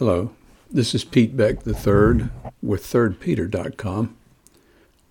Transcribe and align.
Hello, 0.00 0.30
this 0.70 0.94
is 0.94 1.04
Pete 1.04 1.36
Beck 1.36 1.56
III 1.66 2.30
with 2.62 2.82
thirdpeter.com. 2.84 4.16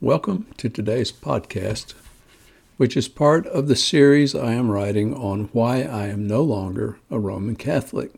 Welcome 0.02 0.48
to 0.58 0.68
today's 0.68 1.12
podcast, 1.12 1.94
which 2.78 2.98
is 2.98 3.08
part 3.08 3.46
of 3.46 3.68
the 3.68 3.76
series 3.76 4.34
I 4.34 4.54
am 4.54 4.72
writing 4.72 5.14
on 5.14 5.50
why 5.54 5.84
I 5.84 6.08
am 6.08 6.26
no 6.26 6.42
longer 6.42 6.98
a 7.12 7.20
Roman 7.20 7.56
Catholic. 7.56 8.14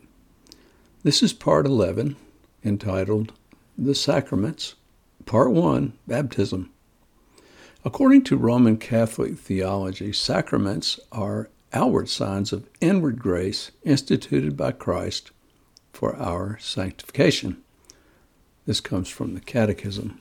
This 1.02 1.22
is 1.22 1.34
part 1.34 1.66
11, 1.66 2.16
entitled 2.64 3.34
The 3.76 3.94
Sacraments, 3.94 4.74
Part 5.26 5.50
1 5.50 5.92
Baptism. 6.08 6.70
According 7.84 8.24
to 8.24 8.38
Roman 8.38 8.78
Catholic 8.78 9.36
theology, 9.36 10.10
sacraments 10.14 10.98
are 11.12 11.50
outward 11.74 12.08
signs 12.08 12.50
of 12.50 12.66
inward 12.80 13.18
grace 13.18 13.72
instituted 13.84 14.56
by 14.56 14.72
Christ 14.72 15.32
for 15.92 16.16
our 16.16 16.58
sanctification. 16.58 17.62
This 18.66 18.80
comes 18.80 19.08
from 19.08 19.34
the 19.34 19.40
Catechism. 19.40 20.20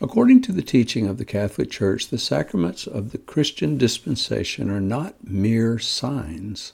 According 0.00 0.42
to 0.42 0.52
the 0.52 0.62
teaching 0.62 1.06
of 1.06 1.18
the 1.18 1.24
Catholic 1.24 1.70
Church, 1.70 2.08
the 2.08 2.18
sacraments 2.18 2.86
of 2.86 3.12
the 3.12 3.18
Christian 3.18 3.78
dispensation 3.78 4.68
are 4.70 4.80
not 4.80 5.14
mere 5.22 5.78
signs. 5.78 6.72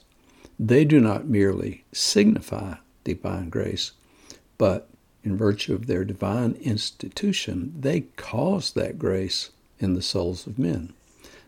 They 0.59 0.83
do 0.83 0.99
not 0.99 1.27
merely 1.27 1.83
signify 1.91 2.75
divine 3.03 3.49
grace, 3.49 3.91
but 4.57 4.89
in 5.23 5.37
virtue 5.37 5.73
of 5.75 5.87
their 5.87 6.03
divine 6.03 6.57
institution, 6.61 7.73
they 7.79 8.01
cause 8.15 8.71
that 8.71 8.97
grace 8.97 9.51
in 9.79 9.93
the 9.93 10.01
souls 10.01 10.47
of 10.47 10.57
men. 10.57 10.93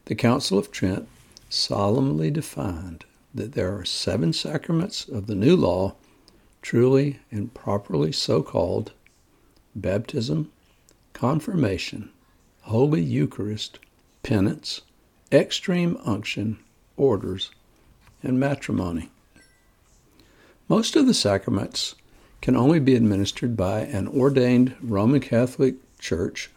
The 0.06 0.16
Council 0.16 0.58
of 0.58 0.72
Trent 0.72 1.08
solemnly 1.50 2.30
defined 2.32 3.06
that 3.34 3.54
there 3.54 3.76
are 3.76 3.86
seven 3.86 4.34
sacraments 4.34 5.08
of 5.08 5.28
the 5.28 5.36
new 5.36 5.56
law, 5.56 5.96
truly 6.62 7.20
and 7.32 7.54
properly 7.54 8.12
so 8.12 8.42
called 8.44 8.92
baptism, 9.76 10.52
confirmation, 11.14 12.10
Holy 12.62 13.02
Eucharist, 13.02 13.80
penance, 14.24 14.82
extreme 15.32 15.98
unction, 16.06 16.60
orders, 16.98 17.52
and 18.22 18.40
matrimony. 18.40 19.10
Most 20.68 20.96
of 20.96 21.08
the 21.08 21.14
sacraments 21.14 21.96
can 22.42 22.56
only 22.56 22.80
be 22.80 22.96
administered 22.96 23.56
by 23.56 23.82
an 23.82 24.08
ordained 24.08 24.76
Roman 24.82 25.22
Catholic 25.22 25.76
Church, 26.00 26.50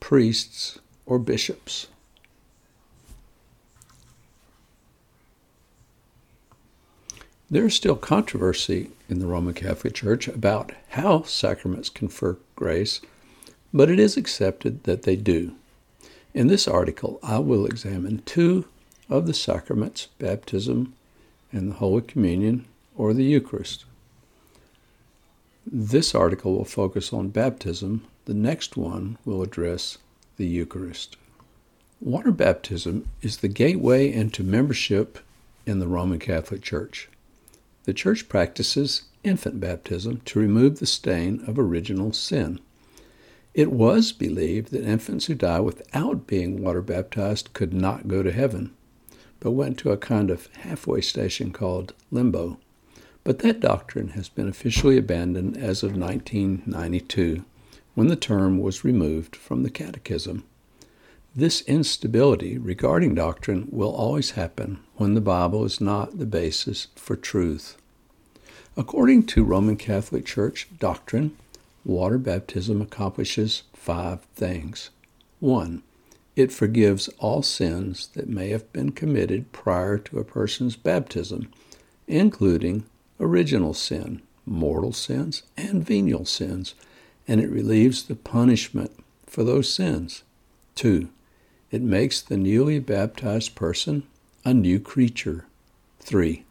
priests, 0.00 0.78
or 1.06 1.18
bishops. 1.18 1.88
There 7.52 7.66
is 7.66 7.74
still 7.74 7.96
controversy 7.96 8.92
in 9.10 9.18
the 9.18 9.26
Roman 9.26 9.52
Catholic 9.52 9.92
Church 9.92 10.26
about 10.26 10.72
how 10.92 11.24
sacraments 11.24 11.90
confer 11.90 12.38
grace, 12.56 13.02
but 13.74 13.90
it 13.90 13.98
is 13.98 14.16
accepted 14.16 14.84
that 14.84 15.02
they 15.02 15.16
do. 15.16 15.52
In 16.32 16.46
this 16.46 16.66
article, 16.66 17.20
I 17.22 17.40
will 17.40 17.66
examine 17.66 18.22
two 18.24 18.64
of 19.10 19.26
the 19.26 19.34
sacraments 19.34 20.08
baptism 20.18 20.94
and 21.52 21.70
the 21.70 21.74
Holy 21.74 22.00
Communion 22.00 22.64
or 22.96 23.12
the 23.12 23.22
Eucharist. 23.22 23.84
This 25.66 26.14
article 26.14 26.56
will 26.56 26.64
focus 26.64 27.12
on 27.12 27.28
baptism, 27.28 28.02
the 28.24 28.32
next 28.32 28.78
one 28.78 29.18
will 29.26 29.42
address 29.42 29.98
the 30.38 30.46
Eucharist. 30.46 31.18
Water 32.00 32.30
baptism 32.30 33.10
is 33.20 33.36
the 33.36 33.48
gateway 33.48 34.10
into 34.10 34.42
membership 34.42 35.18
in 35.66 35.80
the 35.80 35.86
Roman 35.86 36.18
Catholic 36.18 36.62
Church. 36.62 37.10
The 37.84 37.94
Church 37.94 38.28
practices 38.28 39.02
infant 39.24 39.58
baptism 39.58 40.20
to 40.24 40.38
remove 40.38 40.78
the 40.78 40.86
stain 40.86 41.42
of 41.46 41.58
original 41.58 42.12
sin. 42.12 42.60
It 43.54 43.72
was 43.72 44.12
believed 44.12 44.70
that 44.72 44.84
infants 44.84 45.26
who 45.26 45.34
die 45.34 45.60
without 45.60 46.26
being 46.26 46.62
water 46.62 46.80
baptized 46.80 47.52
could 47.52 47.74
not 47.74 48.08
go 48.08 48.22
to 48.22 48.32
heaven, 48.32 48.72
but 49.40 49.50
went 49.50 49.78
to 49.78 49.90
a 49.90 49.96
kind 49.96 50.30
of 50.30 50.46
halfway 50.58 51.00
station 51.00 51.52
called 51.52 51.92
limbo. 52.10 52.58
But 53.24 53.40
that 53.40 53.60
doctrine 53.60 54.08
has 54.10 54.28
been 54.28 54.48
officially 54.48 54.96
abandoned 54.96 55.56
as 55.56 55.82
of 55.82 55.96
1992 55.96 57.44
when 57.94 58.06
the 58.06 58.16
term 58.16 58.58
was 58.58 58.84
removed 58.84 59.36
from 59.36 59.62
the 59.62 59.70
Catechism. 59.70 60.44
This 61.34 61.62
instability 61.62 62.58
regarding 62.58 63.14
doctrine 63.14 63.68
will 63.70 63.94
always 63.94 64.32
happen 64.32 64.80
when 64.96 65.14
the 65.14 65.20
Bible 65.20 65.64
is 65.64 65.80
not 65.80 66.18
the 66.18 66.26
basis 66.26 66.88
for 66.94 67.16
truth. 67.16 67.76
According 68.76 69.24
to 69.26 69.44
Roman 69.44 69.76
Catholic 69.76 70.26
Church 70.26 70.68
doctrine, 70.78 71.36
water 71.84 72.18
baptism 72.18 72.82
accomplishes 72.82 73.62
five 73.72 74.20
things. 74.34 74.90
One, 75.40 75.82
it 76.36 76.52
forgives 76.52 77.08
all 77.18 77.42
sins 77.42 78.08
that 78.14 78.28
may 78.28 78.50
have 78.50 78.72
been 78.72 78.92
committed 78.92 79.52
prior 79.52 79.98
to 79.98 80.18
a 80.18 80.24
person's 80.24 80.76
baptism, 80.76 81.50
including 82.06 82.84
original 83.18 83.72
sin, 83.72 84.20
mortal 84.44 84.92
sins, 84.92 85.42
and 85.56 85.84
venial 85.84 86.24
sins 86.24 86.74
and 87.28 87.40
it 87.40 87.50
relieves 87.50 88.04
the 88.04 88.16
punishment 88.16 88.92
for 89.26 89.44
those 89.44 89.72
sins. 89.72 90.22
Two, 90.74 91.08
it 91.72 91.82
makes 91.82 92.20
the 92.20 92.36
newly 92.36 92.78
baptized 92.78 93.54
person 93.56 94.04
a 94.44 94.52
new 94.52 94.78
creature. 94.78 95.46
Three, 96.00 96.44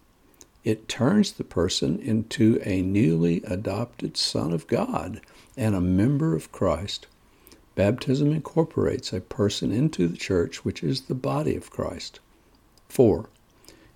it 0.64 0.90
turns 0.90 1.32
the 1.32 1.44
person 1.44 2.00
into 2.00 2.60
a 2.64 2.82
newly 2.82 3.42
adopted 3.44 4.18
son 4.18 4.52
of 4.52 4.68
God 4.68 5.22
and 5.56 5.76
a 5.76 5.82
member 5.82 6.36
of 6.36 6.52
Christ. 6.52 7.06
Baptism 7.76 8.32
incorporates 8.32 9.14
a 9.14 9.22
person 9.22 9.72
into 9.72 10.08
the 10.08 10.18
church, 10.18 10.66
which 10.66 10.84
is 10.84 11.02
the 11.02 11.16
body 11.16 11.56
of 11.56 11.72
Christ. 11.72 12.20
Four, 12.90 13.30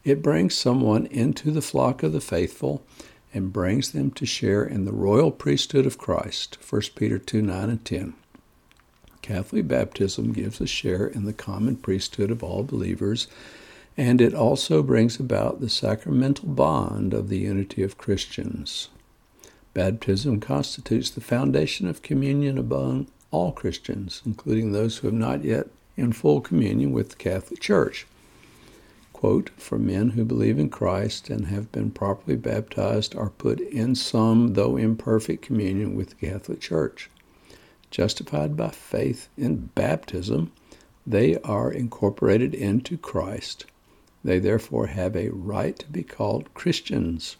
it 0.04 0.22
brings 0.22 0.56
someone 0.56 1.08
into 1.08 1.52
the 1.52 1.62
flock 1.62 2.04
of 2.04 2.14
the 2.14 2.22
faithful 2.22 2.84
and 3.34 3.52
brings 3.52 3.92
them 3.92 4.12
to 4.12 4.26
share 4.26 4.64
in 4.64 4.86
the 4.86 4.94
royal 4.94 5.32
priesthood 5.32 5.86
of 5.86 5.98
Christ. 5.98 6.58
1 6.70 6.82
Peter 6.96 7.18
2 7.18 7.42
9 7.42 7.70
and 7.70 7.84
10. 7.84 8.14
Catholic 9.26 9.68
baptism 9.68 10.34
gives 10.34 10.62
a 10.62 10.68
share 10.68 11.08
in 11.08 11.26
the 11.26 11.34
common 11.34 11.78
priesthood 11.78 12.30
of 12.30 12.44
all 12.44 12.62
believers, 12.62 13.26
and 13.98 14.22
it 14.22 14.36
also 14.36 14.84
brings 14.84 15.20
about 15.20 15.62
the 15.62 15.68
sacramental 15.68 16.48
bond 16.48 17.12
of 17.12 17.30
the 17.30 17.40
unity 17.40 17.82
of 17.82 17.98
Christians. 17.98 18.90
Baptism 19.74 20.40
constitutes 20.40 21.10
the 21.10 21.22
foundation 21.22 21.88
of 21.88 22.04
communion 22.04 22.60
among 22.60 23.08
all 23.32 23.52
Christians, 23.52 24.22
including 24.28 24.72
those 24.74 24.98
who 24.98 25.08
have 25.08 25.16
not 25.16 25.44
yet 25.44 25.70
in 25.98 26.12
full 26.14 26.40
communion 26.40 26.92
with 26.92 27.10
the 27.10 27.16
Catholic 27.16 27.60
Church 27.60 28.06
quote, 29.12 29.50
for 29.58 29.80
men 29.80 30.10
who 30.12 30.24
believe 30.24 30.60
in 30.60 30.70
Christ 30.70 31.32
and 31.32 31.48
have 31.48 31.72
been 31.72 31.90
properly 31.90 32.38
baptized 32.38 33.16
are 33.16 33.32
put 33.32 33.60
in 33.60 33.96
some, 33.96 34.54
though 34.54 34.78
imperfect, 34.78 35.42
communion 35.42 35.96
with 35.96 36.10
the 36.10 36.28
Catholic 36.28 36.60
Church. 36.60 37.10
Justified 37.96 38.58
by 38.58 38.72
faith 38.72 39.30
in 39.38 39.68
baptism, 39.74 40.52
they 41.08 41.38
are 41.44 41.72
incorporated 41.72 42.54
into 42.54 42.98
Christ. 42.98 43.64
They 44.22 44.38
therefore 44.38 44.88
have 44.88 45.16
a 45.16 45.30
right 45.30 45.80
to 45.80 45.88
be 45.88 46.04
called 46.04 46.54
Christians, 46.54 47.38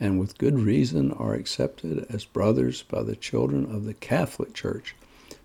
and 0.00 0.18
with 0.18 0.38
good 0.38 0.58
reason 0.58 1.12
are 1.12 1.34
accepted 1.34 2.04
as 2.10 2.24
brothers 2.24 2.82
by 2.82 3.04
the 3.04 3.14
children 3.14 3.64
of 3.72 3.84
the 3.84 3.94
Catholic 3.94 4.54
Church. 4.54 4.96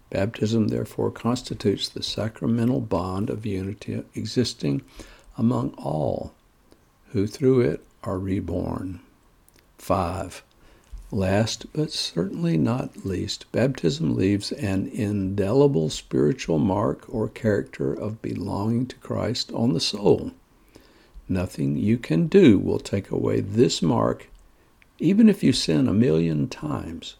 Baptism 0.09 0.69
therefore 0.69 1.11
constitutes 1.11 1.87
the 1.87 2.01
sacramental 2.01 2.81
bond 2.81 3.29
of 3.29 3.45
unity 3.45 4.01
existing 4.15 4.81
among 5.37 5.75
all 5.75 6.33
who 7.09 7.27
through 7.27 7.61
it 7.61 7.85
are 8.03 8.17
reborn. 8.17 9.01
5. 9.77 10.41
Last 11.11 11.71
but 11.73 11.91
certainly 11.91 12.57
not 12.57 13.05
least, 13.05 13.45
baptism 13.51 14.15
leaves 14.15 14.51
an 14.51 14.87
indelible 14.87 15.89
spiritual 15.89 16.59
mark 16.59 17.05
or 17.07 17.29
character 17.29 17.93
of 17.93 18.21
belonging 18.21 18.87
to 18.87 18.95
Christ 18.97 19.51
on 19.53 19.73
the 19.73 19.79
soul. 19.79 20.31
Nothing 21.29 21.77
you 21.77 21.97
can 21.97 22.27
do 22.27 22.59
will 22.59 22.79
take 22.79 23.09
away 23.09 23.39
this 23.39 23.81
mark, 23.81 24.29
even 24.99 25.29
if 25.29 25.43
you 25.43 25.53
sin 25.53 25.87
a 25.87 25.93
million 25.93 26.47
times. 26.47 27.15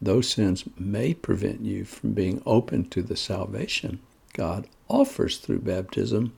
Those 0.00 0.28
sins 0.28 0.64
may 0.78 1.14
prevent 1.14 1.60
you 1.60 1.84
from 1.84 2.12
being 2.12 2.42
open 2.44 2.88
to 2.90 3.02
the 3.02 3.16
salvation 3.16 4.00
God 4.32 4.66
offers 4.88 5.38
through 5.38 5.60
baptism 5.60 6.32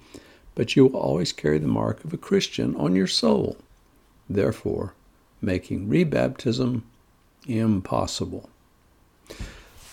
but 0.56 0.74
you 0.74 0.86
will 0.86 0.96
always 0.96 1.32
carry 1.32 1.58
the 1.58 1.68
mark 1.68 2.02
of 2.02 2.12
a 2.12 2.16
Christian 2.16 2.74
on 2.76 2.96
your 2.96 3.06
soul, 3.06 3.56
therefore 4.28 4.94
making 5.40 5.88
rebaptism 5.88 6.82
impossible. 7.46 8.48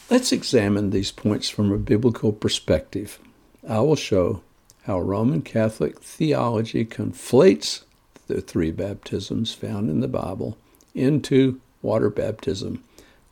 Let's 0.10 0.32
examine 0.32 0.90
these 0.90 1.12
points 1.12 1.50
from 1.50 1.72
a 1.72 1.78
biblical 1.78 2.32
perspective. 2.32 3.20
I 3.68 3.80
will 3.80 3.96
show 3.96 4.42
how 4.84 5.00
Roman 5.00 5.42
Catholic 5.42 6.00
theology 6.00 6.86
conflates 6.86 7.84
the 8.28 8.42
three 8.42 8.72
baptisms 8.72 9.54
found 9.54 9.90
in 9.90 10.02
the 10.02 10.08
Bible 10.08 10.58
into 10.94 11.60
water 11.82 12.10
baptism, 12.10 12.84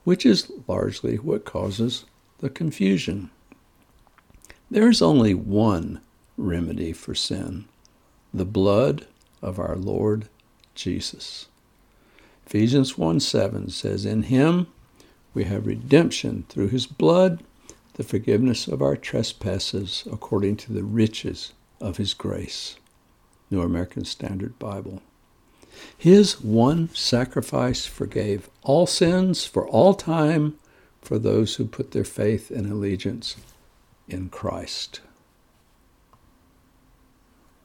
which 0.04 0.26
is 0.26 0.52
largely 0.68 1.18
what 1.18 1.46
causes 1.46 2.06
the 2.40 2.50
confusion. 2.50 3.30
There 4.70 4.90
is 4.90 5.02
only 5.02 5.34
one 5.34 6.02
remedy 6.38 6.94
for 6.94 7.14
sin 7.14 7.66
the 8.34 8.46
blood 8.46 9.06
of 9.42 9.60
our 9.60 9.76
Lord 9.76 10.30
Jesus. 10.74 11.48
Ephesians 12.54 12.98
1 12.98 13.22
7 13.22 13.70
says, 13.70 14.06
In 14.06 14.24
him 14.24 14.68
we 15.34 15.46
have 15.46 15.66
redemption 15.66 16.44
through 16.50 16.68
his 16.68 16.86
blood, 16.86 17.44
the 17.94 18.04
forgiveness 18.04 18.68
of 18.68 18.82
our 18.82 18.98
trespasses 18.98 20.04
according 20.12 20.58
to 20.58 20.74
the 20.74 20.84
riches 20.84 21.54
of 21.80 21.96
his 21.96 22.14
grace. 22.14 22.76
New 23.50 23.62
American 23.62 24.04
Standard 24.04 24.60
Bible. 24.60 25.02
His 25.98 26.42
one 26.42 26.90
sacrifice 26.94 27.86
forgave 27.86 28.50
all 28.64 28.86
sins 28.86 29.46
for 29.46 29.66
all 29.66 29.94
time 29.94 30.58
for 31.02 31.18
those 31.18 31.56
who 31.56 31.64
put 31.64 31.92
their 31.92 32.04
faith 32.04 32.52
and 32.52 32.70
allegiance 32.70 33.38
in 34.10 34.28
Christ. 34.28 35.00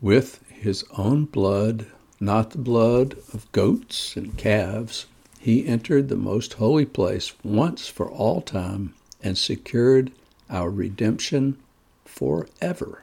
With 0.00 0.44
his 0.48 0.84
own 0.96 1.24
blood, 1.24 1.86
not 2.20 2.50
the 2.50 2.58
blood 2.58 3.16
of 3.32 3.50
goats 3.52 4.16
and 4.16 4.36
calves, 4.36 5.06
he 5.38 5.66
entered 5.66 6.08
the 6.08 6.16
most 6.16 6.54
holy 6.54 6.86
place 6.86 7.32
once 7.44 7.88
for 7.88 8.10
all 8.10 8.40
time 8.40 8.94
and 9.22 9.36
secured 9.36 10.10
our 10.50 10.70
redemption 10.70 11.56
forever. 12.04 13.02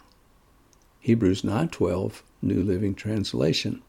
Hebrews 0.99 1.43
9:12 1.43 2.23
New 2.41 2.63
Living 2.63 2.95
Translation. 2.95 3.81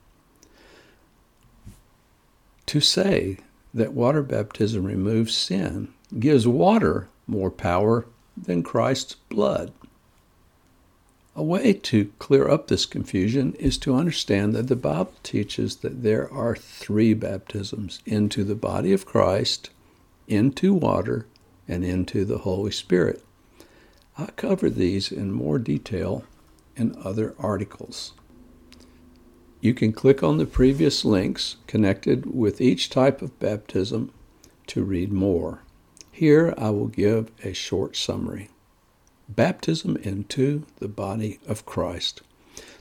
To 2.67 2.81
say 2.81 3.38
that 3.73 3.93
water 3.93 4.23
baptism 4.23 4.85
removes 4.85 5.37
sin 5.37 5.88
gives 6.19 6.47
water 6.47 7.09
more 7.27 7.50
power 7.50 8.06
than 8.37 8.62
Christ's 8.62 9.17
blood. 9.29 9.73
A 11.37 11.43
way 11.43 11.73
to 11.73 12.13
clear 12.21 12.49
up 12.49 12.69
this 12.69 12.87
confusion 12.87 13.55
is 13.55 13.77
to 13.79 13.97
understand 13.97 14.55
that 14.55 14.69
the 14.69 14.77
Bible 14.77 15.15
teaches 15.25 15.77
that 15.77 16.05
there 16.05 16.33
are 16.33 16.55
three 16.55 17.13
baptisms 17.13 17.99
into 18.07 18.45
the 18.45 18.55
body 18.55 18.93
of 18.93 19.05
Christ, 19.05 19.71
into 20.29 20.73
water, 20.73 21.27
and 21.67 21.85
into 21.85 22.25
the 22.25 22.39
Holy 22.39 22.71
Spirit. 22.71 23.25
I 24.17 24.27
cover 24.37 24.71
these 24.71 25.11
in 25.11 25.33
more 25.33 25.59
detail 25.59 26.25
in 26.77 26.95
other 27.03 27.35
articles. 27.37 28.13
You 29.61 29.75
can 29.75 29.93
click 29.93 30.23
on 30.23 30.39
the 30.39 30.47
previous 30.47 31.05
links 31.05 31.57
connected 31.67 32.33
with 32.33 32.61
each 32.61 32.91
type 32.91 33.23
of 33.23 33.41
baptism 33.41 34.13
to 34.69 34.85
read 34.85 35.13
more. 35.13 35.63
Here 36.13 36.55
I 36.57 36.71
will 36.71 36.87
give 36.87 37.33
a 37.43 37.53
short 37.53 37.97
summary 37.97 38.51
baptism 39.29 39.97
into 39.97 40.65
the 40.79 40.88
body 40.88 41.38
of 41.47 41.67
Christ. 41.67 42.23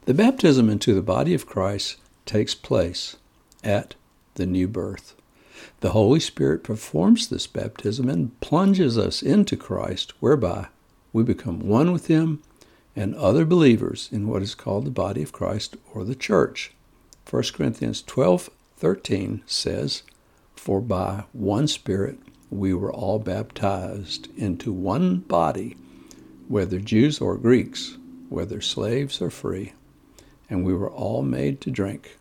The 0.06 0.14
baptism 0.14 0.70
into 0.70 0.94
the 0.94 1.02
body 1.02 1.34
of 1.34 1.46
Christ 1.46 1.98
takes 2.26 2.56
place 2.56 3.16
at 3.64 3.96
the 4.36 4.46
new 4.46 4.68
birth. 4.68 5.16
The 5.80 5.92
Holy 5.92 6.20
Spirit 6.20 6.64
performs 6.64 7.28
this 7.28 7.48
baptism 7.48 8.10
and 8.10 8.40
plunges 8.42 8.98
us 8.98 9.22
into 9.22 9.56
Christ, 9.56 10.14
whereby 10.20 10.68
we 11.12 11.24
become 11.24 11.60
one 11.60 11.92
with 11.92 12.08
Him 12.08 12.42
and 12.96 13.16
other 13.16 13.46
believers 13.46 14.10
in 14.12 14.28
what 14.28 14.42
is 14.42 14.56
called 14.56 14.86
the 14.86 14.92
body 14.92 15.24
of 15.24 15.32
Christ 15.32 15.78
or 15.94 16.04
the 16.04 16.16
church. 16.16 16.72
1 17.30 17.44
Corinthians 17.54 18.02
12 18.02 18.50
13 18.78 19.44
says, 19.46 20.04
For 20.56 20.82
by 20.82 21.24
one 21.32 21.68
Spirit 21.68 22.20
we 22.50 22.74
were 22.74 22.92
all 22.92 23.20
baptized 23.20 24.28
into 24.38 24.74
one 24.74 25.20
body 25.20 25.78
whether 26.48 26.80
Jews 26.80 27.20
or 27.20 27.38
Greeks, 27.38 27.98
whether 28.30 28.62
slaves 28.62 29.22
or 29.22 29.30
free, 29.30 29.74
and 30.50 30.66
we 30.66 30.74
were 30.74 30.92
all 30.92 31.22
made 31.22 31.62
to 31.62 31.72
drink 31.72 32.18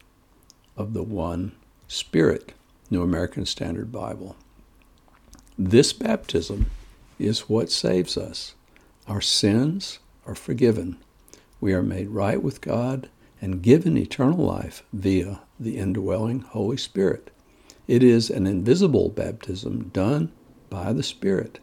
of 0.77 0.95
the 0.95 1.03
one 1.03 1.53
Spirit. 1.89 2.55
New 2.93 3.03
American 3.03 3.47
Standard 3.47 3.91
Bible. 3.91 4.37
This 5.59 5.95
baptism 5.95 6.67
is 7.19 7.49
what 7.49 7.71
saves 7.71 8.19
us. 8.19 8.55
Our 9.09 9.23
sins 9.23 9.99
are 10.27 10.35
forgiven. 10.35 10.99
We 11.59 11.73
are 11.73 11.83
made 11.83 12.11
right 12.11 12.43
with 12.43 12.61
God 12.61 13.09
and 13.41 13.63
given 13.63 13.97
eternal 13.97 14.45
life 14.45 14.83
via 14.93 15.41
the 15.59 15.79
indwelling 15.79 16.41
Holy 16.41 16.77
Spirit. 16.77 17.31
It 17.89 18.03
is 18.03 18.29
an 18.29 18.47
invisible 18.47 19.09
baptism 19.09 19.89
done 19.95 20.31
by 20.69 20.93
the 20.93 21.03
Spirit. 21.03 21.61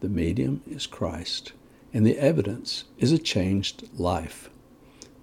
The 0.00 0.10
medium 0.10 0.60
is 0.66 0.86
Christ 0.86 1.52
and 1.92 2.06
the 2.06 2.18
evidence 2.18 2.84
is 2.98 3.12
a 3.12 3.18
changed 3.18 3.88
life. 3.98 4.50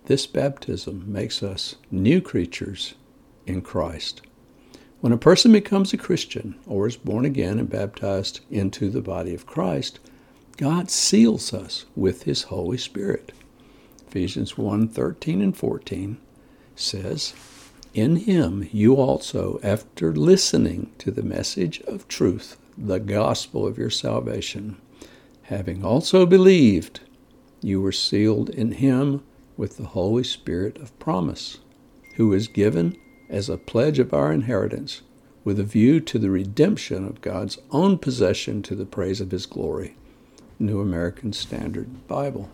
This 0.06 0.26
baptism 0.26 1.04
makes 1.12 1.44
us 1.44 1.76
new 1.92 2.22
creatures 2.22 2.96
in 3.46 3.62
Christ. 3.62 4.22
When 5.00 5.14
a 5.14 5.18
person 5.18 5.52
becomes 5.52 5.94
a 5.94 5.98
Christian 5.98 6.56
or 6.66 6.88
is 6.88 6.98
born 6.98 7.26
again 7.26 7.60
and 7.60 7.70
baptized 7.70 8.40
into 8.50 8.90
the 8.90 9.02
body 9.02 9.34
of 9.34 9.46
Christ, 9.46 10.00
God 10.58 10.90
seals 10.90 11.54
us 11.54 11.86
with 11.96 12.24
his 12.24 12.44
Holy 12.44 12.78
Spirit. 12.78 13.32
Ephesians 14.08 14.58
1 14.58 14.88
13 14.88 15.42
and 15.42 15.56
14 15.56 16.18
says, 16.76 17.34
In 17.94 18.16
him 18.16 18.68
you 18.72 18.96
also, 18.96 19.60
after 19.62 20.16
listening 20.16 20.92
to 20.98 21.12
the 21.12 21.22
message 21.22 21.82
of 21.82 22.08
truth, 22.08 22.58
the 22.78 23.00
gospel 23.00 23.68
of 23.68 23.78
your 23.78 23.90
salvation, 23.90 24.78
having 25.48 25.82
also 25.84 26.26
believed, 26.26 27.00
you 27.62 27.82
were 27.82 27.92
sealed 27.92 28.50
in 28.50 28.74
him 28.74 29.24
with 29.56 29.78
the 29.78 29.86
Holy 29.86 30.24
Spirit 30.24 30.78
of 30.78 30.98
promise, 31.00 31.60
who 32.16 32.34
is 32.34 32.50
given 32.50 32.98
as 33.30 33.48
a 33.48 33.58
pledge 33.58 33.98
of 33.98 34.14
our 34.14 34.32
inheritance 34.34 35.04
with 35.46 35.58
a 35.58 35.64
view 35.64 36.02
to 36.02 36.20
the 36.20 36.30
redemption 36.30 37.06
of 37.06 37.22
God's 37.22 37.58
own 37.72 37.98
possession 37.98 38.62
to 38.64 38.76
the 38.76 38.86
praise 38.86 39.22
of 39.22 39.32
his 39.32 39.46
glory. 39.46 39.96
New 40.60 40.82
American 40.82 41.32
Standard 41.32 42.08
Bible. 42.10 42.50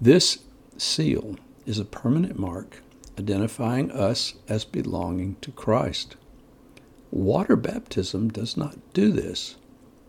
This 0.00 0.38
seal 0.78 1.36
is 1.66 1.78
a 1.78 1.84
permanent 1.84 2.38
mark 2.38 2.82
identifying 3.18 3.90
us 3.90 4.34
as 4.48 4.64
belonging 4.64 5.36
to 5.42 5.50
Christ. 5.50 6.16
Water 7.10 7.54
baptism 7.56 8.30
does 8.30 8.56
not 8.56 8.78
do 8.94 9.12
this 9.12 9.56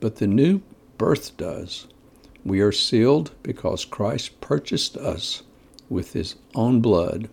but 0.03 0.17
the 0.17 0.27
new 0.27 0.59
birth 0.97 1.37
does. 1.37 1.87
We 2.43 2.59
are 2.59 2.73
sealed 2.73 3.31
because 3.41 3.85
Christ 3.85 4.41
purchased 4.41 4.97
us 4.97 5.43
with 5.87 6.11
his 6.11 6.35
own 6.53 6.81
blood. 6.81 7.29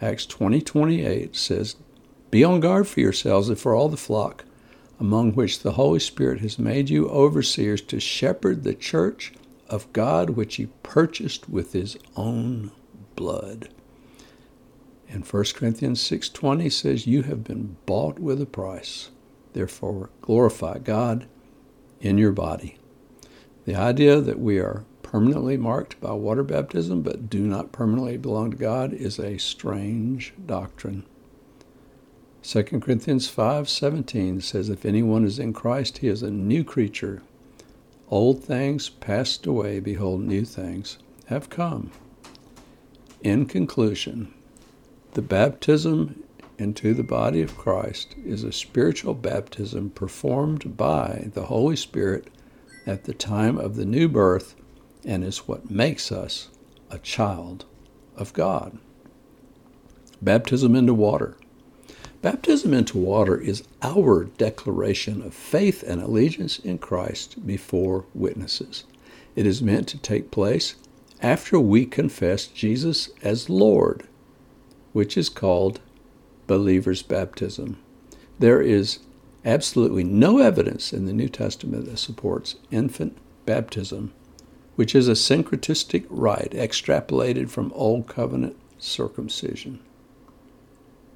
Acts 0.00 0.26
20 0.26 0.60
28 0.60 1.36
says, 1.36 1.76
Be 2.32 2.42
on 2.42 2.58
guard 2.58 2.88
for 2.88 2.98
yourselves 2.98 3.48
and 3.48 3.56
for 3.56 3.76
all 3.76 3.88
the 3.88 3.96
flock, 3.96 4.44
among 4.98 5.34
which 5.34 5.60
the 5.60 5.74
Holy 5.74 6.00
Spirit 6.00 6.40
has 6.40 6.58
made 6.58 6.90
you 6.90 7.08
overseers 7.08 7.80
to 7.82 8.00
shepherd 8.00 8.64
the 8.64 8.74
church 8.74 9.32
of 9.68 9.92
God 9.92 10.30
which 10.30 10.56
he 10.56 10.66
purchased 10.82 11.48
with 11.48 11.74
his 11.74 11.96
own 12.16 12.72
blood. 13.14 13.68
And 15.08 15.24
1 15.24 15.44
Corinthians 15.54 16.00
6:20 16.00 16.68
says 16.70 17.06
you 17.06 17.22
have 17.22 17.44
been 17.44 17.76
bought 17.86 18.18
with 18.18 18.42
a 18.42 18.46
price. 18.46 19.10
Therefore 19.52 20.10
glorify 20.20 20.78
God 20.78 21.28
in 22.04 22.18
your 22.18 22.32
body. 22.32 22.76
The 23.64 23.74
idea 23.74 24.20
that 24.20 24.38
we 24.38 24.58
are 24.58 24.84
permanently 25.02 25.56
marked 25.56 26.00
by 26.00 26.12
water 26.12 26.42
baptism 26.42 27.02
but 27.02 27.30
do 27.30 27.46
not 27.46 27.72
permanently 27.72 28.16
belong 28.18 28.50
to 28.50 28.56
God 28.56 28.92
is 28.92 29.18
a 29.18 29.38
strange 29.38 30.34
doctrine. 30.44 31.04
2 32.42 32.62
Corinthians 32.80 33.26
5:17 33.30 34.42
says 34.42 34.68
if 34.68 34.84
anyone 34.84 35.24
is 35.24 35.38
in 35.38 35.54
Christ 35.54 35.98
he 35.98 36.08
is 36.08 36.22
a 36.22 36.30
new 36.30 36.62
creature. 36.62 37.22
Old 38.10 38.44
things 38.44 38.90
passed 38.90 39.46
away 39.46 39.80
behold 39.80 40.20
new 40.20 40.44
things 40.44 40.98
have 41.26 41.48
come. 41.48 41.90
In 43.22 43.46
conclusion, 43.46 44.34
the 45.12 45.22
baptism 45.22 46.23
into 46.58 46.94
the 46.94 47.02
body 47.02 47.42
of 47.42 47.56
Christ 47.56 48.14
is 48.24 48.44
a 48.44 48.52
spiritual 48.52 49.14
baptism 49.14 49.90
performed 49.90 50.76
by 50.76 51.28
the 51.34 51.46
Holy 51.46 51.76
Spirit 51.76 52.28
at 52.86 53.04
the 53.04 53.14
time 53.14 53.58
of 53.58 53.76
the 53.76 53.84
new 53.84 54.08
birth 54.08 54.54
and 55.04 55.24
is 55.24 55.48
what 55.48 55.70
makes 55.70 56.12
us 56.12 56.48
a 56.90 56.98
child 56.98 57.64
of 58.16 58.32
God. 58.32 58.78
Baptism 60.22 60.74
into 60.74 60.94
water. 60.94 61.36
Baptism 62.22 62.72
into 62.72 62.96
water 62.96 63.38
is 63.38 63.64
our 63.82 64.24
declaration 64.24 65.20
of 65.20 65.34
faith 65.34 65.82
and 65.82 66.00
allegiance 66.00 66.58
in 66.58 66.78
Christ 66.78 67.46
before 67.46 68.06
witnesses. 68.14 68.84
It 69.36 69.46
is 69.46 69.60
meant 69.60 69.88
to 69.88 69.98
take 69.98 70.30
place 70.30 70.76
after 71.20 71.60
we 71.60 71.84
confess 71.84 72.46
Jesus 72.46 73.10
as 73.22 73.50
Lord, 73.50 74.06
which 74.92 75.18
is 75.18 75.28
called 75.28 75.80
believer's 76.46 77.02
baptism. 77.02 77.78
There 78.38 78.60
is 78.60 79.00
absolutely 79.44 80.04
no 80.04 80.38
evidence 80.38 80.92
in 80.92 81.06
the 81.06 81.12
New 81.12 81.28
Testament 81.28 81.86
that 81.86 81.98
supports 81.98 82.56
infant 82.70 83.16
baptism, 83.46 84.12
which 84.76 84.94
is 84.94 85.08
a 85.08 85.12
syncretistic 85.12 86.06
rite 86.08 86.52
extrapolated 86.52 87.48
from 87.48 87.72
Old 87.74 88.06
Covenant 88.06 88.56
circumcision. 88.78 89.80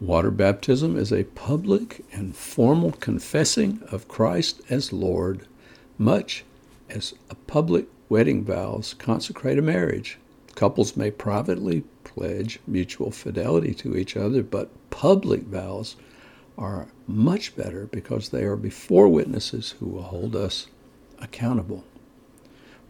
Water 0.01 0.31
baptism 0.31 0.97
is 0.97 1.13
a 1.13 1.25
public 1.25 2.05
and 2.13 2.37
formal 2.37 2.93
confessing 2.93 3.83
of 3.91 4.07
Christ 4.07 4.61
as 4.71 4.93
Lord, 4.93 5.47
much 5.99 6.45
as 6.89 7.15
a 7.31 7.35
public 7.35 7.87
wedding 8.09 8.45
vows 8.45 8.95
consecrate 8.95 9.59
a 9.59 9.63
marriage. 9.63 10.19
Couples 10.55 10.97
may 10.97 11.11
privately 11.11 11.83
pledge 12.19 12.59
mutual 12.67 13.13
fidelity 13.13 13.73
to 13.73 13.97
each 13.97 14.17
other, 14.17 14.43
but 14.43 14.71
public 14.91 15.43
vows 15.43 15.95
are 16.57 16.89
much 17.07 17.55
better 17.55 17.87
because 17.87 18.31
they 18.31 18.43
are 18.43 18.57
before 18.57 19.07
witnesses 19.07 19.77
who 19.79 19.87
will 19.87 20.03
hold 20.03 20.35
us 20.35 20.67
accountable. 21.21 21.85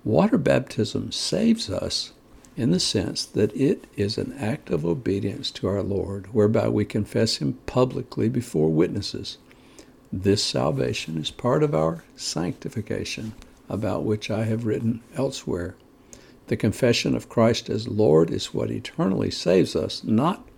Water 0.02 0.38
baptism 0.38 1.12
saves 1.12 1.68
us 1.68 2.12
in 2.56 2.70
the 2.70 2.80
sense 2.80 3.26
that 3.26 3.54
it 3.54 3.84
is 3.96 4.16
an 4.16 4.32
act 4.38 4.70
of 4.70 4.86
obedience 4.86 5.50
to 5.50 5.68
our 5.68 5.82
Lord, 5.82 6.32
whereby 6.32 6.68
we 6.68 6.86
confess 6.86 7.36
Him 7.36 7.58
publicly 7.66 8.30
before 8.30 8.70
witnesses. 8.70 9.36
This 10.10 10.42
salvation 10.42 11.18
is 11.18 11.30
part 11.30 11.62
of 11.62 11.74
our 11.74 12.02
sanctification, 12.16 13.34
about 13.68 14.04
which 14.04 14.30
I 14.30 14.44
have 14.44 14.64
written 14.64 15.02
elsewhere. 15.14 15.76
The 16.48 16.56
confession 16.56 17.14
of 17.14 17.28
Christ 17.28 17.68
as 17.68 17.88
Lord 17.88 18.30
is 18.30 18.54
what 18.54 18.70
eternally 18.70 19.30
saves 19.30 19.76
us, 19.76 20.02
not 20.02 20.48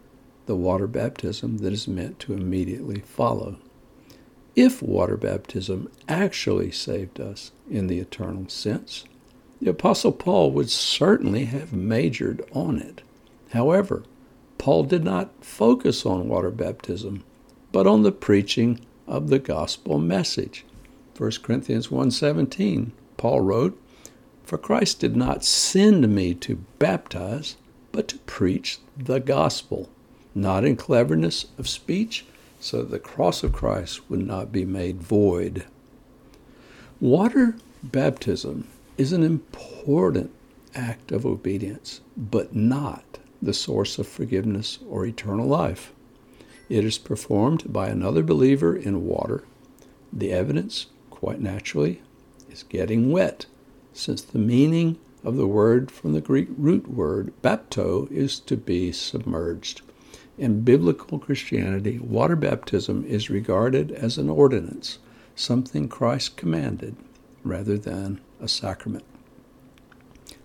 the 0.46 0.54
water 0.54 0.86
baptism 0.86 1.58
that 1.58 1.72
is 1.72 1.88
meant 1.88 2.20
to 2.20 2.32
immediately 2.32 3.00
follow. 3.00 3.56
If 4.54 4.82
water 4.82 5.16
baptism 5.16 5.90
actually 6.08 6.70
saved 6.70 7.20
us 7.20 7.50
in 7.68 7.88
the 7.88 7.98
eternal 7.98 8.48
sense, 8.48 9.04
the 9.60 9.70
Apostle 9.70 10.12
Paul 10.12 10.52
would 10.52 10.70
certainly 10.70 11.46
have 11.46 11.72
majored 11.72 12.42
on 12.52 12.78
it. 12.78 13.02
However, 13.50 14.04
Paul 14.58 14.84
did 14.84 15.02
not 15.02 15.44
focus 15.44 16.06
on 16.06 16.28
water 16.28 16.50
baptism, 16.50 17.24
but 17.72 17.88
on 17.88 18.02
the 18.02 18.12
preaching 18.12 18.80
of 19.08 19.28
the 19.28 19.40
gospel 19.40 19.98
message. 19.98 20.64
1 21.16 21.42
Corinthians 21.42 21.88
1:17, 21.88 22.92
Paul 23.16 23.40
wrote, 23.40 23.80
"For 24.50 24.58
Christ 24.58 24.98
did 24.98 25.14
not 25.14 25.44
send 25.44 26.12
me 26.12 26.34
to 26.34 26.64
baptize, 26.80 27.54
but 27.92 28.08
to 28.08 28.18
preach 28.26 28.80
the 28.98 29.20
gospel, 29.20 29.88
not 30.34 30.64
in 30.64 30.74
cleverness 30.74 31.46
of 31.56 31.68
speech, 31.68 32.24
so 32.58 32.78
that 32.78 32.90
the 32.90 32.98
cross 32.98 33.44
of 33.44 33.52
Christ 33.52 34.10
would 34.10 34.26
not 34.26 34.50
be 34.50 34.64
made 34.64 35.00
void." 35.00 35.66
Water 37.00 37.58
baptism 37.84 38.66
is 38.98 39.12
an 39.12 39.22
important 39.22 40.32
act 40.74 41.12
of 41.12 41.24
obedience, 41.24 42.00
but 42.16 42.52
not 42.52 43.20
the 43.40 43.54
source 43.54 44.00
of 44.00 44.08
forgiveness 44.08 44.80
or 44.88 45.06
eternal 45.06 45.46
life. 45.46 45.92
It 46.68 46.84
is 46.84 46.98
performed 46.98 47.72
by 47.72 47.88
another 47.88 48.24
believer 48.24 48.76
in 48.76 49.06
water. 49.06 49.44
The 50.12 50.32
evidence, 50.32 50.86
quite 51.08 51.40
naturally, 51.40 52.02
is 52.50 52.64
getting 52.64 53.12
wet, 53.12 53.46
since 53.92 54.22
the 54.22 54.38
meaning 54.38 54.98
of 55.24 55.36
the 55.36 55.46
word 55.46 55.90
from 55.90 56.12
the 56.12 56.20
Greek 56.20 56.48
root 56.56 56.88
word 56.88 57.32
bapto 57.42 58.10
is 58.10 58.38
to 58.40 58.56
be 58.56 58.92
submerged. 58.92 59.82
In 60.38 60.62
biblical 60.62 61.18
Christianity, 61.18 61.98
water 61.98 62.36
baptism 62.36 63.04
is 63.04 63.28
regarded 63.28 63.92
as 63.92 64.16
an 64.16 64.30
ordinance, 64.30 64.98
something 65.34 65.88
Christ 65.88 66.36
commanded, 66.36 66.96
rather 67.44 67.76
than 67.76 68.20
a 68.40 68.48
sacrament. 68.48 69.04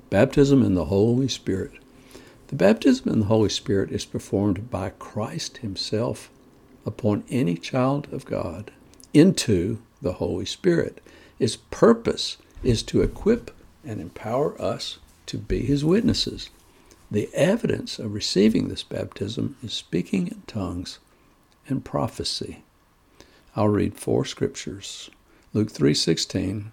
Baptism 0.09 0.63
in 0.63 0.75
the 0.75 0.85
Holy 0.85 1.27
Spirit. 1.27 1.73
The 2.47 2.55
baptism 2.55 3.11
in 3.11 3.19
the 3.19 3.25
Holy 3.25 3.49
Spirit 3.49 3.91
is 3.91 4.05
performed 4.05 4.69
by 4.69 4.89
Christ 4.89 5.57
Himself 5.57 6.29
upon 6.85 7.23
any 7.29 7.55
child 7.55 8.07
of 8.11 8.25
God 8.25 8.71
into 9.13 9.79
the 10.01 10.13
Holy 10.13 10.45
Spirit. 10.45 11.01
Its 11.39 11.55
purpose 11.55 12.37
is 12.65 12.83
to 12.83 13.01
equip 13.01 13.51
and 13.83 14.01
empower 14.01 14.59
us 14.61 14.99
to 15.27 15.37
be 15.37 15.65
His 15.65 15.85
witnesses. 15.85 16.49
The 17.11 17.29
evidence 17.33 17.99
of 17.99 18.13
receiving 18.13 18.67
this 18.67 18.83
baptism 18.83 19.55
is 19.63 19.73
speaking 19.73 20.27
in 20.27 20.41
tongues 20.47 20.99
and 21.67 21.85
prophecy. 21.85 22.63
I'll 23.55 23.69
read 23.69 23.97
four 23.97 24.25
scriptures. 24.25 25.09
Luke 25.53 25.71
3:16 25.71 26.71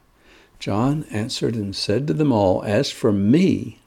John 0.58 1.04
answered 1.10 1.54
and 1.54 1.74
said 1.74 2.06
to 2.06 2.14
them 2.14 2.32
all, 2.32 2.62
As 2.62 2.90
for 2.90 3.12
me, 3.12 3.80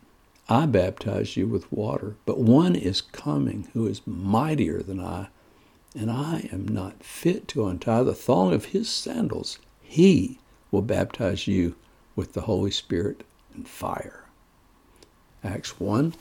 I 0.48 0.66
baptize 0.66 1.36
you 1.36 1.48
with 1.48 1.72
water, 1.72 2.16
but 2.26 2.40
one 2.40 2.76
is 2.76 3.02
coming 3.02 3.68
who 3.74 3.88
is 3.88 4.06
mightier 4.06 4.84
than 4.84 5.00
I, 5.00 5.30
and 5.96 6.12
I 6.12 6.50
am 6.52 6.68
not 6.68 7.04
fit 7.04 7.48
to 7.50 7.66
untie 7.66 8.04
the 8.04 8.14
thong 8.14 8.54
of 8.54 8.66
his 8.66 8.90
sandals. 8.90 9.58
He 9.82 10.40
will 10.70 10.82
baptize 10.82 11.48
you 11.48 11.76
with 12.16 12.34
the 12.34 12.42
Holy 12.42 12.72
Spirit 12.72 13.24
and 13.54 13.68
fire. 13.68 14.26
Acts 15.44 15.80
1 15.80 16.14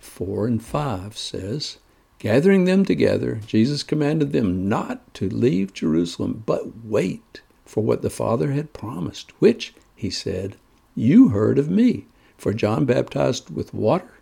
4 0.00 0.46
and 0.46 0.62
5 0.62 1.16
says, 1.16 1.78
Gathering 2.18 2.64
them 2.64 2.84
together, 2.84 3.40
Jesus 3.46 3.82
commanded 3.82 4.32
them 4.32 4.68
not 4.68 5.12
to 5.14 5.28
leave 5.28 5.74
Jerusalem, 5.74 6.42
but 6.46 6.84
wait 6.84 7.42
for 7.64 7.82
what 7.82 8.02
the 8.02 8.10
Father 8.10 8.52
had 8.52 8.72
promised, 8.72 9.32
which 9.40 9.74
he 9.94 10.08
said, 10.08 10.56
You 10.94 11.28
heard 11.28 11.58
of 11.58 11.68
me, 11.68 12.06
for 12.38 12.54
John 12.54 12.84
baptized 12.84 13.50
with 13.50 13.74
water, 13.74 14.14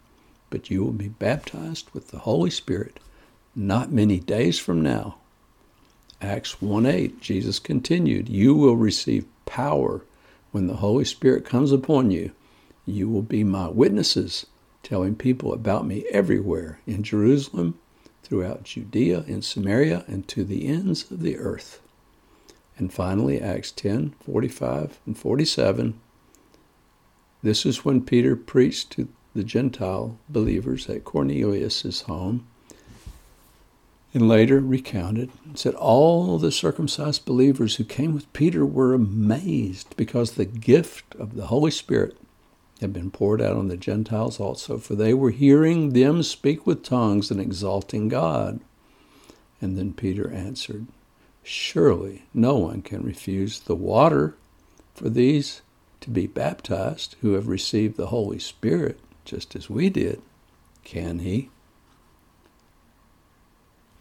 but 0.50 0.70
you 0.70 0.82
will 0.82 0.92
be 0.92 1.08
baptized 1.08 1.88
with 1.92 2.08
the 2.08 2.20
Holy 2.20 2.50
Spirit 2.50 2.98
not 3.56 3.92
many 3.92 4.18
days 4.18 4.58
from 4.58 4.82
now. 4.82 5.16
Acts 6.20 6.60
1 6.60 6.86
8, 6.86 7.20
Jesus 7.20 7.58
continued, 7.58 8.28
You 8.28 8.54
will 8.54 8.76
receive 8.76 9.26
power 9.46 10.02
when 10.54 10.68
the 10.68 10.76
Holy 10.76 11.04
Spirit 11.04 11.44
comes 11.44 11.72
upon 11.72 12.12
you. 12.12 12.30
You 12.86 13.08
will 13.08 13.22
be 13.22 13.42
my 13.42 13.66
witnesses, 13.66 14.46
telling 14.84 15.16
people 15.16 15.52
about 15.52 15.84
me 15.84 16.04
everywhere 16.12 16.78
in 16.86 17.02
Jerusalem, 17.02 17.76
throughout 18.22 18.62
Judea, 18.62 19.24
and 19.26 19.44
Samaria, 19.44 20.04
and 20.06 20.28
to 20.28 20.44
the 20.44 20.68
ends 20.68 21.10
of 21.10 21.22
the 21.22 21.38
earth. 21.38 21.82
And 22.78 22.92
finally, 22.92 23.40
Acts 23.40 23.72
10 23.72 24.14
45 24.24 25.00
and 25.04 25.18
47. 25.18 26.00
This 27.42 27.66
is 27.66 27.84
when 27.84 28.02
Peter 28.02 28.36
preached 28.36 28.92
to 28.92 29.08
the 29.34 29.42
Gentile 29.42 30.20
believers 30.28 30.88
at 30.88 31.02
Cornelius' 31.02 32.02
home 32.02 32.46
and 34.14 34.28
later 34.28 34.60
recounted 34.60 35.28
and 35.44 35.58
said 35.58 35.74
all 35.74 36.38
the 36.38 36.52
circumcised 36.52 37.24
believers 37.24 37.76
who 37.76 37.84
came 37.84 38.14
with 38.14 38.32
Peter 38.32 38.64
were 38.64 38.94
amazed 38.94 39.94
because 39.96 40.32
the 40.32 40.44
gift 40.44 41.16
of 41.16 41.34
the 41.34 41.46
Holy 41.46 41.72
Spirit 41.72 42.16
had 42.80 42.92
been 42.92 43.10
poured 43.10 43.42
out 43.42 43.56
on 43.56 43.68
the 43.68 43.76
Gentiles 43.76 44.38
also, 44.38 44.78
for 44.78 44.94
they 44.94 45.12
were 45.12 45.30
hearing 45.30 45.92
them 45.92 46.22
speak 46.22 46.64
with 46.66 46.84
tongues 46.84 47.30
and 47.30 47.40
exalting 47.40 48.08
God. 48.08 48.60
And 49.60 49.76
then 49.76 49.92
Peter 49.92 50.30
answered, 50.30 50.86
Surely 51.42 52.24
no 52.32 52.56
one 52.56 52.82
can 52.82 53.02
refuse 53.02 53.60
the 53.60 53.74
water 53.74 54.34
for 54.94 55.08
these 55.08 55.62
to 56.00 56.10
be 56.10 56.26
baptized 56.26 57.16
who 57.20 57.32
have 57.32 57.48
received 57.48 57.96
the 57.96 58.08
Holy 58.08 58.38
Spirit, 58.38 59.00
just 59.24 59.56
as 59.56 59.68
we 59.68 59.88
did, 59.90 60.22
can 60.84 61.20
he? 61.20 61.50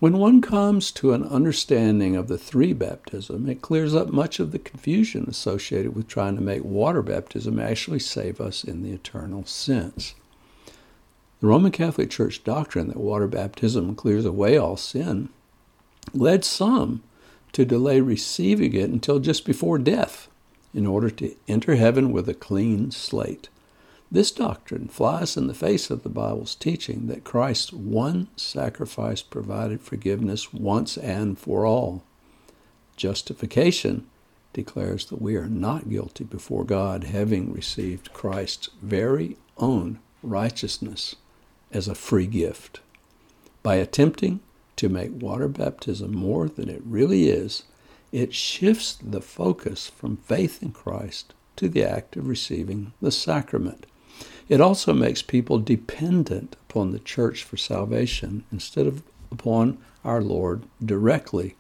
When 0.04 0.18
one 0.18 0.42
comes 0.42 0.92
to 0.96 1.14
an 1.14 1.24
understanding 1.24 2.18
of 2.18 2.28
the 2.28 2.38
three 2.38 2.74
baptism, 2.74 3.48
it 3.48 3.62
clears 3.62 3.96
up 3.96 4.10
much 4.10 4.38
of 4.42 4.52
the 4.52 4.60
confusion 4.60 5.26
associated 5.30 5.96
with 5.96 6.10
trying 6.10 6.36
to 6.36 6.42
make 6.42 6.62
water 6.62 7.02
baptism 7.02 7.58
actually 7.58 8.00
save 8.00 8.42
us 8.42 8.66
in 8.66 8.84
the 8.84 8.92
eternal 8.92 9.46
sense. 9.46 10.14
The 11.40 11.48
Roman 11.48 11.72
Catholic 11.72 12.10
Church 12.10 12.44
doctrine 12.44 12.90
that 12.90 12.98
water 12.98 13.30
baptism 13.30 13.96
clears 13.96 14.26
away 14.26 14.58
all 14.58 14.76
sin 14.76 15.30
led 16.14 16.44
some 16.44 17.02
to 17.54 17.64
delay 17.64 18.02
receiving 18.02 18.74
it 18.74 18.90
until 18.90 19.20
just 19.20 19.46
before 19.46 19.78
death 19.78 20.28
in 20.74 20.86
order 20.86 21.12
to 21.12 21.34
enter 21.48 21.76
heaven 21.76 22.12
with 22.12 22.28
a 22.28 22.34
clean 22.34 22.92
slate. 22.92 23.48
This 24.14 24.30
doctrine 24.30 24.90
flies 24.90 25.36
in 25.38 25.48
the 25.48 25.56
face 25.56 25.90
of 25.90 26.04
the 26.04 26.10
Bible's 26.10 26.54
teaching 26.54 27.08
that 27.08 27.24
Christ's 27.24 27.74
one 27.74 28.28
sacrifice 28.36 29.24
provided 29.24 29.82
forgiveness 29.82 30.54
once 30.54 30.98
and 31.00 31.36
for 31.36 31.66
all. 31.66 32.04
Justification 32.96 34.06
declares 34.54 35.08
that 35.08 35.20
we 35.20 35.36
are 35.36 35.48
not 35.48 35.90
guilty 35.90 36.26
before 36.26 36.64
God, 36.64 37.06
having 37.06 37.52
received 37.52 38.14
Christ's 38.14 38.70
very 38.84 39.36
own 39.58 39.98
righteousness 40.22 41.16
as 41.72 41.88
a 41.88 41.96
free 41.96 42.28
gift. 42.28 42.82
By 43.64 43.78
attempting 43.78 44.42
to 44.76 44.90
make 44.90 45.24
water 45.24 45.48
baptism 45.48 46.16
more 46.16 46.48
than 46.48 46.70
it 46.70 46.84
really 46.86 47.30
is, 47.30 47.64
it 48.12 48.36
shifts 48.36 48.94
the 48.94 49.22
focus 49.22 49.88
from 49.88 50.18
faith 50.18 50.62
in 50.62 50.72
Christ 50.72 51.34
to 51.56 51.68
the 51.68 51.84
act 51.84 52.16
of 52.16 52.28
receiving 52.28 52.94
the 53.02 53.12
sacrament. 53.12 53.88
It 54.54 54.62
also 54.62 54.94
makes 54.94 55.24
people 55.24 55.58
dependent 55.58 56.56
upon 56.70 56.92
the 56.92 57.00
church 57.00 57.44
for 57.44 57.58
salvation 57.58 58.44
instead 58.52 58.86
of 58.86 59.02
upon 59.32 59.80
our 60.06 60.22
Lord 60.22 60.66
directly. 60.80 61.56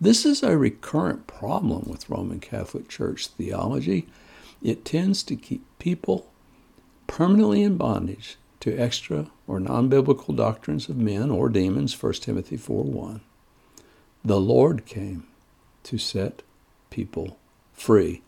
This 0.00 0.24
is 0.24 0.42
a 0.42 0.56
recurrent 0.56 1.26
problem 1.26 1.82
with 1.86 2.08
Roman 2.08 2.40
Catholic 2.40 2.88
Church 2.88 3.26
theology. 3.26 4.06
It 4.62 4.86
tends 4.86 5.22
to 5.24 5.36
keep 5.36 5.66
people 5.78 6.30
permanently 7.06 7.62
in 7.62 7.76
bondage 7.76 8.38
to 8.60 8.74
extra 8.74 9.30
or 9.46 9.60
non-biblical 9.60 10.32
doctrines 10.32 10.88
of 10.88 10.96
men 10.96 11.30
or 11.30 11.50
demons 11.50 12.02
1 12.02 12.12
timothy 12.14 12.56
4.1 12.56 13.20
the 14.24 14.40
lord 14.40 14.86
came 14.86 15.24
to 15.82 15.98
set 15.98 16.42
people 16.88 17.36
free 17.74 18.22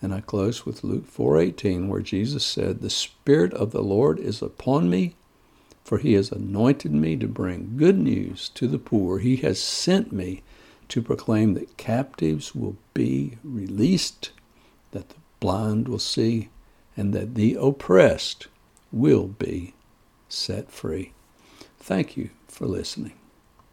and 0.00 0.14
i 0.14 0.20
close 0.20 0.64
with 0.64 0.84
luke 0.84 1.10
4.18 1.10 1.88
where 1.88 2.00
jesus 2.00 2.44
said 2.44 2.80
the 2.80 2.90
spirit 2.90 3.52
of 3.54 3.70
the 3.70 3.82
lord 3.82 4.18
is 4.18 4.42
upon 4.42 4.88
me 4.90 5.14
for 5.84 5.98
he 5.98 6.12
has 6.14 6.30
anointed 6.30 6.92
me 6.92 7.16
to 7.16 7.26
bring 7.26 7.74
good 7.76 7.98
news 7.98 8.48
to 8.50 8.66
the 8.66 8.78
poor 8.78 9.18
he 9.18 9.36
has 9.36 9.60
sent 9.60 10.12
me 10.12 10.42
to 10.88 11.02
proclaim 11.02 11.54
that 11.54 11.76
captives 11.76 12.54
will 12.54 12.76
be 12.94 13.38
released 13.44 14.30
that 14.92 15.08
the 15.10 15.16
blind 15.40 15.88
will 15.88 15.98
see 15.98 16.48
and 16.96 17.12
that 17.12 17.34
the 17.34 17.56
oppressed 17.60 18.48
will 18.90 19.28
be 19.28 19.74
set 20.28 20.70
free. 20.70 21.12
Thank 21.78 22.16
you 22.16 22.30
for 22.48 22.66
listening. 22.66 23.17